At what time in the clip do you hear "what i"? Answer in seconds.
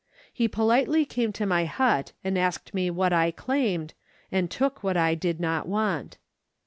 2.89-3.29, 4.81-5.13